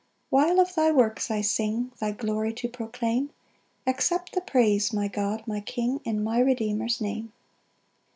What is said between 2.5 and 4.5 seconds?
to proclaim, Accept the